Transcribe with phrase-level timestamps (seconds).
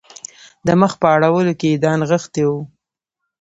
[0.65, 2.59] د مخ په اړولو کې یې دا نغښتي وو.